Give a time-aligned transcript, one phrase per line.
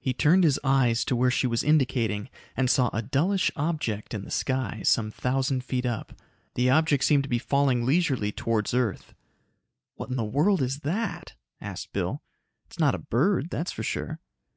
[0.00, 4.24] He turned his eyes to where she was indicating and saw a dullish object in
[4.24, 6.20] the sky, some thousand feet up.
[6.56, 9.14] The object seemed to be falling leisurely towards earth.
[9.94, 12.24] "What in the world is that?" asked Bill.
[12.66, 14.18] "It's not a bird, that's for sure."